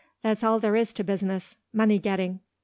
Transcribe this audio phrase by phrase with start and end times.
[0.23, 2.39] That's all there is to business money getting."